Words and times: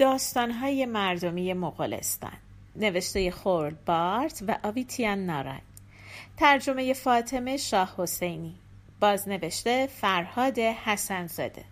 داستانهای 0.00 0.86
مردمی 0.86 1.52
مغولستان. 1.52 2.32
نوشته 2.76 3.30
خورد 3.30 3.84
بارت 3.84 4.42
و 4.48 4.58
آویتیان 4.62 5.26
نارای. 5.26 5.60
ترجمه 6.36 6.94
فاطمه 6.94 7.56
شاه 7.56 7.94
حسینی. 7.98 8.54
بازنوشته 9.00 9.86
فرهاد 9.86 10.58
حسنزاده. 10.58 11.64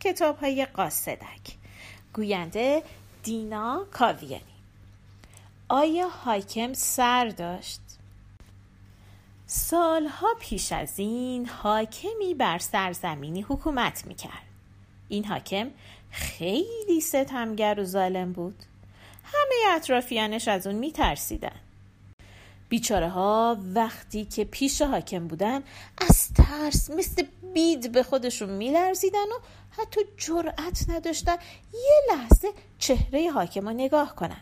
کتاب 0.00 0.38
های 0.38 0.66
قاصدک. 0.66 1.56
گوینده 2.14 2.82
دینا 3.22 3.86
کاویانی. 3.92 4.44
آیا 5.68 6.08
حاکم 6.08 6.72
سر 6.72 7.28
داشت؟ 7.28 7.80
سالها 9.46 10.28
پیش 10.40 10.72
از 10.72 10.98
این 10.98 11.46
حاکمی 11.46 12.34
بر 12.38 12.58
سرزمینی 12.58 13.42
حکومت 13.42 14.06
می‌کرد. 14.06 14.53
این 15.08 15.24
حاکم 15.24 15.70
خیلی 16.10 17.00
ستمگر 17.00 17.80
و 17.80 17.84
ظالم 17.84 18.32
بود. 18.32 18.54
همه 19.24 19.76
اطرافیانش 19.76 20.48
از 20.48 20.66
اون 20.66 20.76
میترسیدن. 20.76 21.60
بیچاره 22.68 23.08
ها 23.08 23.56
وقتی 23.74 24.24
که 24.24 24.44
پیش 24.44 24.82
حاکم 24.82 25.26
بودن 25.28 25.62
از 25.98 26.32
ترس 26.32 26.90
مثل 26.90 27.24
بید 27.54 27.92
به 27.92 28.02
خودشون 28.02 28.48
میلرزیدن 28.48 29.18
و 29.18 29.38
حتی 29.70 30.00
جرأت 30.18 30.84
نداشتن 30.88 31.36
یه 31.72 32.00
لحظه 32.14 32.48
چهره 32.78 33.30
حاکم 33.30 33.68
رو 33.68 33.74
نگاه 33.74 34.14
کنن. 34.14 34.40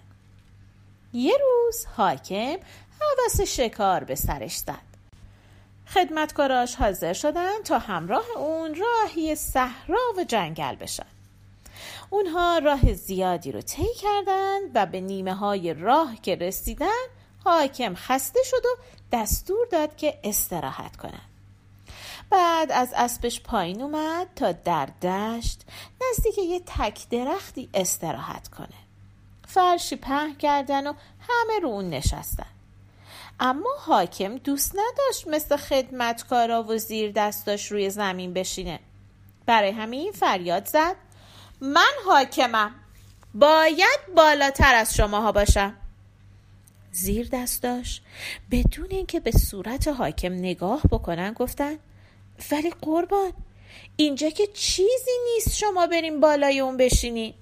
یه 1.12 1.32
روز 1.40 1.86
حاکم 1.96 2.56
حوث 3.00 3.40
شکار 3.40 4.04
به 4.04 4.14
سرش 4.14 4.56
زد. 4.56 4.91
خدمتکاراش 5.94 6.74
حاضر 6.74 7.12
شدن 7.12 7.62
تا 7.64 7.78
همراه 7.78 8.24
اون 8.36 8.74
راهی 8.74 9.34
صحرا 9.34 10.00
و 10.16 10.24
جنگل 10.24 10.74
بشن. 10.74 11.06
اونها 12.10 12.58
راه 12.58 12.92
زیادی 12.92 13.52
رو 13.52 13.60
طی 13.60 13.94
کردند 14.02 14.70
و 14.74 14.86
به 14.86 15.00
نیمه 15.00 15.34
های 15.34 15.74
راه 15.74 16.16
که 16.22 16.36
رسیدن 16.36 17.02
حاکم 17.44 17.94
خسته 17.94 18.40
شد 18.44 18.66
و 18.66 18.82
دستور 19.12 19.66
داد 19.72 19.96
که 19.96 20.18
استراحت 20.24 20.96
کنند. 20.96 21.28
بعد 22.30 22.72
از 22.72 22.92
اسبش 22.96 23.40
پایین 23.40 23.82
اومد 23.82 24.26
تا 24.36 24.52
در 24.52 24.86
دشت 24.86 25.60
نزدیک 26.10 26.38
یه 26.38 26.60
تک 26.66 27.08
درختی 27.08 27.68
استراحت 27.74 28.48
کنه. 28.48 28.68
فرشی 29.48 29.96
پهن 29.96 30.34
کردن 30.34 30.86
و 30.86 30.92
همه 31.20 31.58
رو 31.62 31.68
اون 31.68 31.90
نشستن. 31.90 32.61
اما 33.44 33.70
حاکم 33.78 34.38
دوست 34.38 34.72
نداشت 34.74 35.28
مثل 35.28 35.56
خدمتکارا 35.56 36.62
و 36.62 36.78
زیر 36.78 37.12
دستاش 37.12 37.72
روی 37.72 37.90
زمین 37.90 38.32
بشینه. 38.32 38.80
برای 39.46 39.70
همین 39.70 40.12
فریاد 40.12 40.66
زد. 40.66 40.96
من 41.60 41.92
حاکمم. 42.06 42.74
باید 43.34 44.00
بالاتر 44.16 44.74
از 44.74 44.94
شماها 44.94 45.32
باشم. 45.32 45.74
زیر 46.92 47.28
دستاش 47.32 48.00
بدون 48.50 48.90
اینکه 48.90 49.20
به 49.20 49.30
صورت 49.30 49.88
حاکم 49.88 50.32
نگاه 50.32 50.82
بکنن 50.90 51.32
گفتن 51.32 51.78
ولی 52.52 52.70
قربان 52.82 53.32
اینجا 53.96 54.30
که 54.30 54.46
چیزی 54.46 55.10
نیست 55.24 55.56
شما 55.56 55.86
بریم 55.86 56.20
بالای 56.20 56.60
اون 56.60 56.76
بشینی 56.76 57.34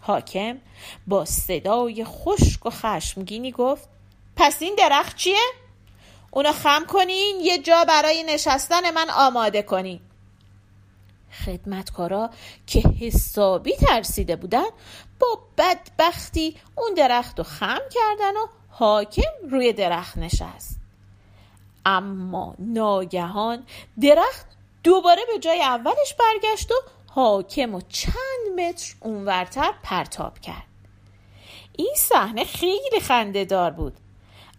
حاکم 0.00 0.58
با 1.06 1.24
صدای 1.24 2.04
خشک 2.04 2.66
و 2.66 2.70
خشمگینی 2.70 3.52
گفت 3.52 3.95
پس 4.36 4.62
این 4.62 4.74
درخت 4.78 5.16
چیه؟ 5.16 5.36
اونو 6.30 6.52
خم 6.52 6.84
کنین 6.84 7.40
یه 7.40 7.58
جا 7.58 7.84
برای 7.84 8.22
نشستن 8.22 8.90
من 8.90 9.10
آماده 9.10 9.62
کنین 9.62 10.00
خدمتکارا 11.44 12.30
که 12.66 12.80
حسابی 13.00 13.76
ترسیده 13.76 14.36
بودن 14.36 14.66
با 15.20 15.38
بدبختی 15.58 16.56
اون 16.74 16.94
درخت 16.94 17.38
رو 17.38 17.44
خم 17.44 17.80
کردن 17.90 18.36
و 18.36 18.46
حاکم 18.68 19.48
روی 19.50 19.72
درخت 19.72 20.16
نشست. 20.16 20.80
اما 21.86 22.54
ناگهان 22.58 23.64
درخت 24.00 24.46
دوباره 24.84 25.22
به 25.32 25.38
جای 25.38 25.62
اولش 25.62 26.14
برگشت 26.18 26.70
و 26.70 26.74
حاکم 27.06 27.74
و 27.74 27.80
چند 27.88 28.60
متر 28.60 28.94
اونورتر 29.00 29.72
پرتاب 29.82 30.38
کرد. 30.38 30.66
این 31.72 31.94
صحنه 31.96 32.44
خیلی 32.44 33.00
خنده 33.02 33.44
دار 33.44 33.70
بود. 33.70 33.96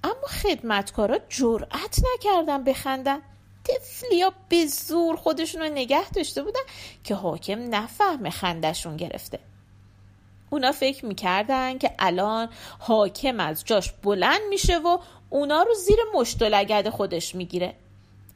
اما 0.03 0.27
خدمتکارا 0.27 1.19
جرأت 1.29 1.99
نکردن 2.15 2.63
بخندن. 2.63 3.21
تفلیا 3.63 4.33
به 4.49 4.65
زور 4.65 5.15
خودشون 5.15 5.61
رو 5.61 5.67
نگه 5.67 6.09
داشته 6.09 6.43
بودن 6.43 6.61
که 7.03 7.15
حاکم 7.15 7.75
نفهم 7.75 8.29
خندشون 8.29 8.97
گرفته. 8.97 9.39
اونا 10.49 10.71
فکر 10.71 11.05
می‌کردن 11.05 11.77
که 11.77 11.91
الان 11.99 12.49
حاکم 12.79 13.39
از 13.39 13.63
جاش 13.65 13.91
بلند 13.91 14.41
میشه 14.49 14.77
و 14.77 14.97
اونا 15.29 15.63
رو 15.63 15.73
زیر 15.73 15.99
مشت 16.15 16.41
و 16.41 16.45
لگد 16.45 16.89
خودش 16.89 17.35
می‌گیره. 17.35 17.73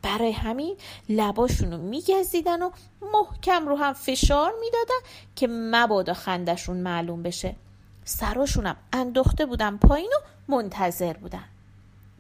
برای 0.02 0.32
همین 0.32 0.78
لباشون 1.10 1.72
رو 1.72 1.78
میگزیدن 1.78 2.62
و 2.62 2.72
محکم 3.02 3.68
رو 3.68 3.76
هم 3.76 3.94
فشار 3.94 4.54
می‌دادن 4.62 5.00
که 5.36 5.48
مبادا 5.50 6.14
خندشون 6.14 6.78
معلوم 6.78 7.24
بشه. 7.24 7.56
سراشونم 8.06 8.76
انداخته 8.94 9.46
بودن 9.46 9.78
پایین 9.78 10.12
و 10.16 10.52
منتظر 10.52 11.14
بودن. 11.14 11.46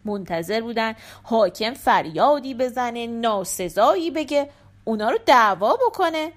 منتظر 0.06 0.62
بودن 0.62 0.96
حاکم 1.24 1.74
فریادی 1.74 2.53
بزنه 2.53 3.08
ناسزایی 3.08 4.12
بگه 4.12 4.50
اونا 4.84 5.09
رو 5.09 5.18
دعوا 5.25 5.78
بکنه. 5.88 6.31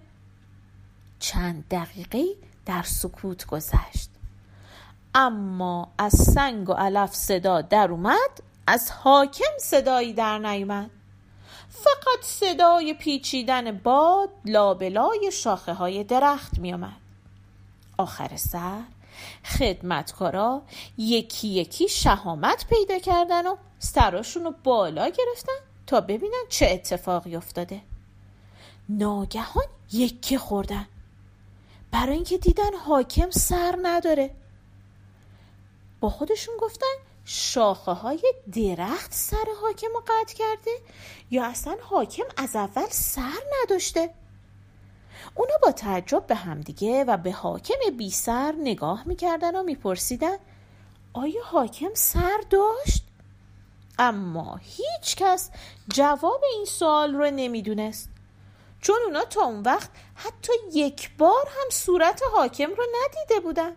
چند 1.19 1.65
دقیقه 1.71 2.25
در 2.67 2.83
سکوت 2.83 3.47
گذشت. 3.47 4.11
اما 5.15 5.93
از 5.99 6.13
سنگ 6.13 6.71
و 6.71 6.73
علف 6.73 7.15
صدا 7.15 7.61
در 7.61 7.91
اومد 7.91 8.43
از 8.67 8.91
حاکم 8.91 9.59
صدایی 9.61 10.13
در 10.13 10.39
نیومد. 10.39 10.91
فقط 11.69 12.23
صدای 12.23 12.95
پیچیدن 12.95 13.73
باد 13.79 14.29
لابلای 14.45 15.31
شاخه 15.33 15.73
های 15.73 16.05
درخت 16.05 16.59
می 16.59 16.75
آمد. 16.75 16.97
آخر 17.99 18.37
سر 18.37 18.81
خدمتکارا 19.45 20.63
یکی 20.99 21.49
یکی 21.49 21.89
شهامت 21.89 22.67
پیدا 22.69 22.99
کردن 22.99 23.47
و 23.47 23.57
سراشون 23.79 24.45
رو 24.45 24.55
بالا 24.65 25.09
گرفتن 25.09 25.59
تا 25.87 26.01
ببینن 26.01 26.45
چه 26.49 26.67
اتفاقی 26.71 27.37
افتاده. 27.37 27.81
ناگهان 28.89 29.67
یکی 29.93 30.39
خوردن. 30.39 30.87
برای 31.91 32.15
اینکه 32.15 32.39
دیدن 32.39 32.75
حاکم 32.87 33.31
سر 33.31 33.79
نداره. 33.83 34.31
با 36.01 36.11
خودشون 36.11 36.55
گفتن 36.61 36.95
شاخه 37.25 37.93
های 37.93 38.35
درخت 38.53 39.13
سر 39.13 39.47
حاکم 39.63 39.89
رو 39.95 40.03
قطع 40.07 40.35
کرده 40.35 40.71
یا 41.31 41.45
اصلا 41.45 41.77
حاکم 41.83 42.25
از 42.37 42.57
اول 42.57 42.87
سر 42.91 43.43
نداشته. 43.63 44.11
اونا 45.35 45.55
با 45.63 45.73
تعجب 45.73 46.27
به 46.27 46.35
همدیگه 46.35 47.05
و 47.05 47.17
به 47.17 47.33
حاکم 47.33 47.97
بی 47.99 48.11
سر 48.11 48.55
نگاه 48.59 49.09
می‌کردن 49.09 49.57
و 49.57 49.63
میپرسیدن 49.63 50.37
آیا 51.13 51.45
حاکم 51.45 51.95
سر 51.95 52.41
داشت؟ 52.51 53.05
اما 53.99 54.61
هیچ 54.63 55.17
کس 55.17 55.51
جواب 55.89 56.41
این 56.53 56.65
سوال 56.65 57.15
رو 57.15 57.31
نمی‌دونست. 57.31 58.11
چون 58.81 58.97
اونا 59.05 59.25
تا 59.25 59.43
اون 59.43 59.63
وقت 59.63 59.91
حتی 60.15 60.53
یک 60.73 61.17
بار 61.17 61.47
هم 61.47 61.71
صورت 61.71 62.23
حاکم 62.33 62.71
رو 62.71 62.85
ندیده 63.03 63.41
بودن. 63.41 63.73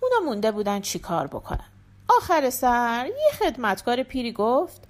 اونا 0.00 0.18
مونده 0.24 0.52
بودن 0.52 0.80
چی 0.80 0.98
کار 0.98 1.26
بکنن. 1.26 1.68
آخر 2.08 2.50
سر 2.50 3.06
یه 3.06 3.32
خدمتکار 3.38 4.02
پیری 4.02 4.32
گفت 4.32 4.82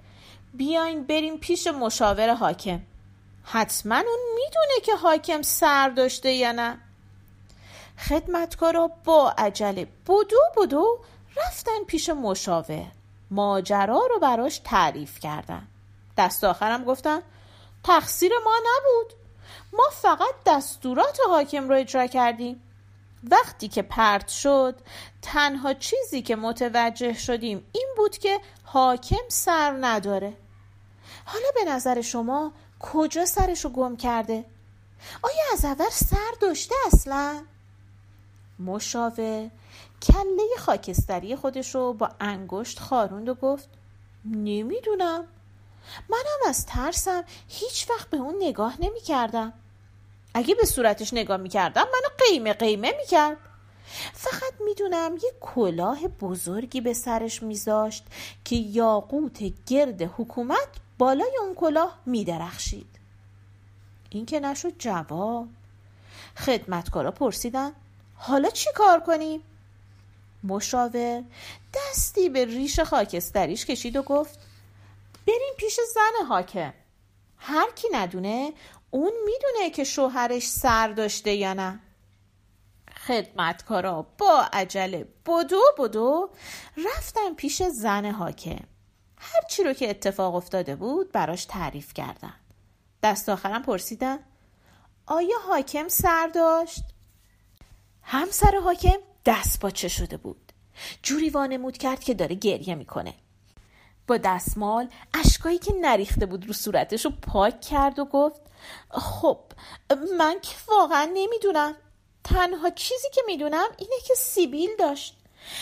بیاین 0.53 1.03
بریم 1.03 1.37
پیش 1.37 1.67
مشاور 1.67 2.33
حاکم. 2.33 2.81
حتما 3.45 3.95
اون 3.95 4.19
می‌دونه 4.35 4.79
که 4.83 4.95
حاکم 4.95 5.41
سر 5.41 5.89
داشته 5.89 6.31
یا 6.31 6.51
نه. 6.51 6.77
خدمتکارا 8.09 8.91
با 9.03 9.33
عجله 9.37 9.87
بدو 10.07 10.39
بدو 10.57 10.99
رفتن 11.37 11.83
پیش 11.87 12.09
مشاور 12.09 12.85
ماجرا 13.31 14.07
رو 14.09 14.19
براش 14.19 14.61
تعریف 14.63 15.19
کردن. 15.19 15.67
دست 16.17 16.43
آخرم 16.43 16.83
گفتن 16.83 17.21
تقصیر 17.83 18.31
ما 18.45 18.55
نبود. 18.57 19.13
ما 19.73 19.83
فقط 19.91 20.35
دستورات 20.45 21.19
حاکم 21.27 21.69
رو 21.69 21.75
اجرا 21.75 22.07
کردیم. 22.07 22.61
وقتی 23.23 23.67
که 23.67 23.81
پرت 23.81 24.27
شد 24.27 24.75
تنها 25.21 25.73
چیزی 25.73 26.21
که 26.21 26.35
متوجه 26.35 27.13
شدیم 27.13 27.65
این 27.71 27.87
بود 27.97 28.17
که 28.17 28.39
حاکم 28.63 29.25
سر 29.27 29.77
نداره. 29.81 30.33
حالا 31.25 31.45
به 31.55 31.71
نظر 31.71 32.01
شما 32.01 32.51
کجا 32.79 33.25
سرشو 33.25 33.69
گم 33.69 33.95
کرده؟ 33.97 34.45
آیا 35.21 35.43
از 35.53 35.65
اول 35.65 35.89
سر 35.89 36.33
داشته 36.41 36.75
اصلا؟ 36.87 37.43
مشاور 38.59 39.49
کله 40.01 40.43
خاکستری 40.59 41.35
خودش 41.35 41.75
رو 41.75 41.93
با 41.93 42.09
انگشت 42.19 42.79
خاروند 42.79 43.29
و 43.29 43.33
گفت 43.33 43.69
نمی‌دونم 44.25 45.27
منم 46.09 46.49
از 46.49 46.65
ترسم 46.65 47.23
هیچ 47.47 47.89
وقت 47.89 48.09
به 48.09 48.17
اون 48.17 48.35
نگاه 48.39 48.75
نمی 48.79 49.01
کردم 49.01 49.53
اگه 50.33 50.55
به 50.55 50.65
صورتش 50.65 51.13
نگاه 51.13 51.37
می‌کردم 51.37 51.81
منو 51.81 52.29
قیمه 52.29 52.53
قیمه 52.53 52.93
می‌کرد 52.97 53.37
فقط 54.13 54.53
می‌دونم 54.59 55.15
یه 55.23 55.31
کلاه 55.41 56.07
بزرگی 56.07 56.81
به 56.81 56.93
سرش 56.93 57.43
میذاشت 57.43 58.05
که 58.45 58.55
یاقوت 58.55 59.43
گرد 59.65 60.01
حکومت 60.01 60.67
بالای 60.97 61.37
اون 61.41 61.55
کلاه 61.55 61.99
میدرخشید. 62.05 62.99
این 64.09 64.25
که 64.25 64.39
نشد 64.39 64.77
جواب. 64.77 65.47
خدمتکارا 66.37 67.11
پرسیدن 67.11 67.71
حالا 68.15 68.49
چی 68.49 68.69
کار 68.75 68.99
کنیم؟ 68.99 69.41
مشاور 70.43 71.23
دستی 71.73 72.29
به 72.29 72.45
ریش 72.45 72.79
خاکستریش 72.79 73.65
کشید 73.65 73.95
و 73.95 74.01
گفت 74.01 74.39
بریم 75.27 75.53
پیش 75.57 75.79
زن 75.93 76.25
حاکم. 76.27 76.73
هر 77.37 77.71
کی 77.75 77.87
ندونه 77.91 78.53
اون 78.91 79.11
می‌دونه 79.25 79.69
که 79.69 79.83
شوهرش 79.83 80.47
سر 80.47 80.87
داشته 80.87 81.33
یا 81.33 81.53
نه. 81.53 81.79
خدمتکارا 83.07 84.01
با 84.17 84.45
عجله 84.53 85.07
بدو 85.25 85.61
بدو 85.79 86.29
رفتن 86.77 87.33
پیش 87.33 87.63
زن 87.63 88.05
حاکم. 88.05 88.63
هرچی 89.33 89.63
رو 89.63 89.73
که 89.73 89.89
اتفاق 89.89 90.35
افتاده 90.35 90.75
بود 90.75 91.11
براش 91.11 91.45
تعریف 91.45 91.93
کردن 91.93 92.33
دست 93.03 93.29
آخرم 93.29 93.63
پرسیدن 93.63 94.19
آیا 95.05 95.39
حاکم 95.47 95.87
سر 95.87 96.27
داشت؟ 96.27 96.83
همسر 98.01 98.59
حاکم 98.63 98.97
دست 99.25 99.59
باچه 99.59 99.87
شده 99.87 100.17
بود؟ 100.17 100.51
جوری 101.03 101.29
وانمود 101.29 101.77
کرد 101.77 102.03
که 102.03 102.13
داره 102.13 102.35
گریه 102.35 102.75
می‌کنه. 102.75 103.13
با 104.07 104.17
دستمال 104.17 104.89
اشکایی 105.13 105.57
که 105.57 105.73
نریخته 105.81 106.25
بود 106.25 106.47
رو 106.47 106.53
صورتش 106.53 107.05
رو 107.05 107.11
پاک 107.21 107.61
کرد 107.61 107.99
و 107.99 108.05
گفت 108.05 108.41
خب 108.89 109.39
من 110.17 110.39
که 110.41 110.55
واقعا 110.67 111.09
نمی‌دونم. 111.13 111.75
تنها 112.23 112.69
چیزی 112.69 113.07
که 113.13 113.21
می‌دونم 113.27 113.67
اینه 113.77 113.95
که 114.07 114.13
سیبیل 114.13 114.69
داشت. 114.79 115.17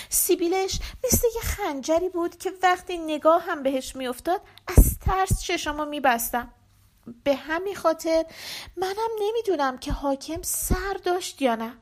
سیبیلش 0.09 0.79
مثل 1.03 1.27
یه 1.35 1.41
خنجری 1.41 2.09
بود 2.09 2.37
که 2.37 2.53
وقتی 2.63 2.97
نگاه 2.97 3.43
هم 3.43 3.63
بهش 3.63 3.95
میافتاد 3.95 4.41
از 4.77 4.99
ترس 4.99 5.41
چشمو 5.41 5.85
میبستم. 5.85 6.51
به 7.23 7.35
همین 7.35 7.75
خاطر 7.75 8.25
منم 8.77 9.09
نمی‌دونم 9.21 9.77
که 9.77 9.91
حاکم 9.91 10.41
سر 10.41 10.97
داشت 11.03 11.41
یا 11.41 11.55
نه. 11.55 11.73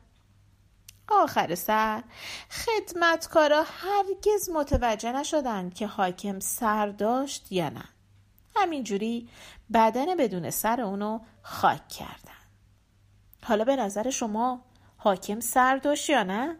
آخر 1.08 1.54
سر 1.54 2.02
خدمتکارا 2.50 3.62
هرگز 3.62 4.50
متوجه 4.50 5.12
نشدن 5.12 5.70
که 5.70 5.86
حاکم 5.86 6.40
سر 6.40 6.86
داشت 6.86 7.52
یا 7.52 7.68
نه. 7.68 7.84
همینجوری 8.56 9.28
بدن 9.74 10.16
بدون 10.16 10.50
سر 10.50 10.80
اونو 10.80 11.20
خاک 11.42 11.88
کردن. 11.88 12.42
حالا 13.44 13.64
به 13.64 13.76
نظر 13.76 14.10
شما 14.10 14.64
حاکم 14.96 15.40
سر 15.40 15.76
داشت 15.76 16.10
یا 16.10 16.22
نه؟ 16.22 16.56